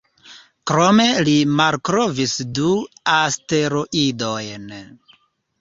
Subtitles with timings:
[0.69, 2.71] Krome li malkovris du
[3.19, 4.69] asteroidojn.